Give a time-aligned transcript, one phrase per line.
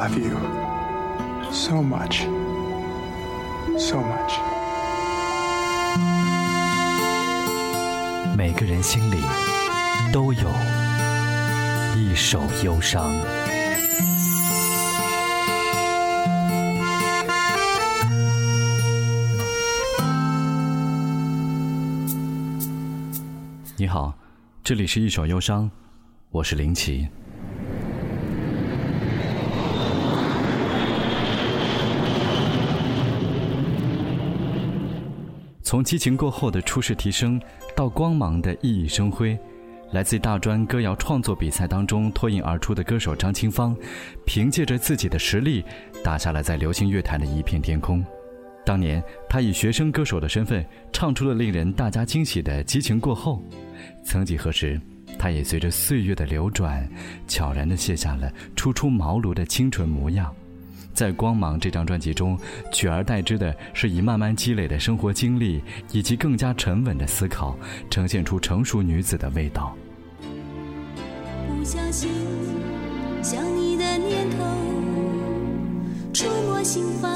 [0.00, 0.34] Love you
[1.52, 2.22] so much,
[3.78, 4.32] so much.
[8.34, 9.22] 每个人心里
[10.10, 10.48] 都有
[11.98, 13.12] 一首忧伤。
[23.76, 24.14] 你好，
[24.64, 25.70] 这里是一首忧伤，
[26.30, 27.06] 我是林奇。
[35.70, 37.40] 从激情过后的初试提升，
[37.76, 39.38] 到光芒的熠熠生辉，
[39.92, 43.76] 来自大专歌谣创作比赛当中脱颖而出的歌手张清芳，
[44.24, 45.64] 凭借着自己的实力，
[46.02, 48.04] 打下了在流行乐坛的一片天空。
[48.66, 53.40] 当年，他以学生歌手的身份，唱出了令人大家惊喜的《激情过后》。
[54.04, 54.80] 曾几何时，
[55.20, 56.84] 他也随着岁月的流转，
[57.28, 60.34] 悄然地卸下了初出茅庐的清纯模样。
[61.00, 62.38] 在《光芒》这张专辑中，
[62.70, 67.56] 取而代之的是以慢慢积累的生活经历以及更加沉稳的思考，
[67.88, 69.74] 呈现出成熟女子的味道。
[71.48, 72.10] 不小心
[73.22, 74.36] 想你的念头
[76.12, 77.10] 触摸心房，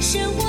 [0.00, 0.39] 生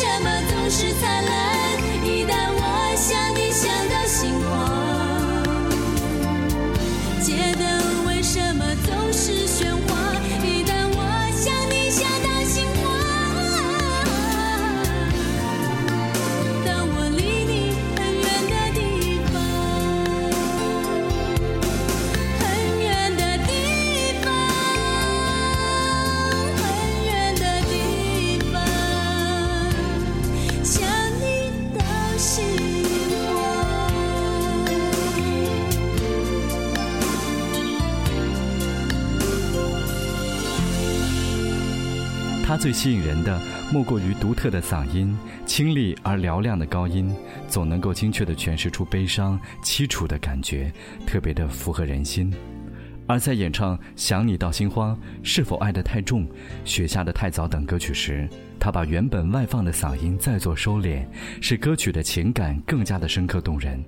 [0.00, 2.06] 什么总是灿烂？
[2.06, 3.39] 一旦我想
[42.50, 43.40] 他最吸引人的，
[43.72, 45.16] 莫过于独特的嗓音，
[45.46, 47.14] 清丽而嘹亮的高音，
[47.46, 50.72] 总能够精确地诠释出悲伤、凄楚的感觉，
[51.06, 52.34] 特别的符合人心。
[53.06, 56.22] 而在演唱《想你到心慌》《是否爱得太重》
[56.64, 61.06] 《雪下的太早》等歌曲时，他把原本外放的嗓音再做收敛，
[61.40, 63.80] 使歌曲的情感更加的深刻动人。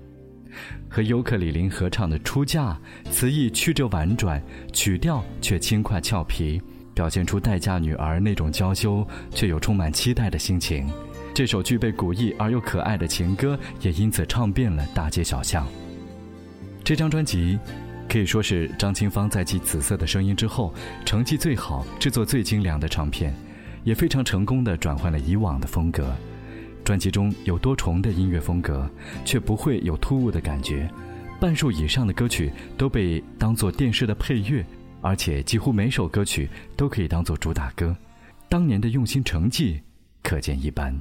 [0.89, 2.79] 和尤克里林合唱的《出嫁》，
[3.11, 4.41] 词意曲折婉转，
[4.73, 6.63] 曲调却轻快俏皮，
[6.95, 10.89] 表现出待嫁女儿那种娇羞却又充满期待的心情。
[11.35, 15.67] 这首具备古意而又可爱的情歌也因此唱遍了大街小巷。
[16.85, 17.59] 这张专辑
[18.09, 20.75] 可以说是张清芳在继《紫色的声音》之后
[21.07, 23.35] 成绩最好、制作最精良的唱片，
[23.85, 26.15] 也非常成功的转换了以往的风格。
[26.85, 28.91] 专辑中有多重的音乐风格，
[29.25, 30.91] 却不会有突兀的感觉。
[31.41, 34.65] 半数以上的歌曲都被当作电视的配乐，
[35.03, 37.95] 而且几乎每首歌曲都可以当做主打歌。
[38.49, 39.83] 当年的用心成绩，
[40.23, 40.95] 可见一斑。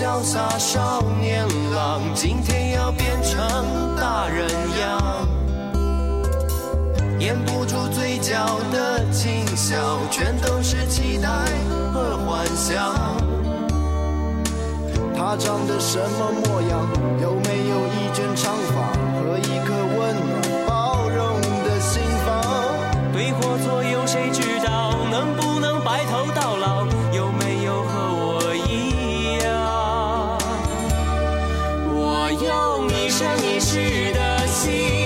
[0.00, 4.48] 潇洒少年郎，今天要变成大人
[4.80, 5.28] 样。
[7.18, 8.32] 掩不住嘴角
[8.72, 9.76] 的轻笑，
[10.10, 11.28] 全都是期待
[11.92, 12.96] 和幻想。
[15.14, 16.88] 他长得什么模样？
[17.20, 18.80] 有没有一卷长发
[19.20, 20.16] 和一颗温
[32.42, 34.99] 用一生一世的心，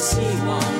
[0.00, 0.16] 希
[0.46, 0.79] 望。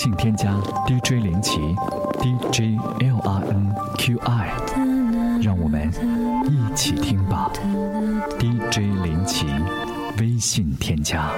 [0.00, 0.50] 信添加
[0.86, 1.58] DJ 林奇
[2.20, 4.50] D J L R N Q I，
[5.42, 5.92] 让我们
[6.48, 7.50] 一起听吧。
[8.38, 9.44] D J 林奇，
[10.18, 11.30] 微信添加。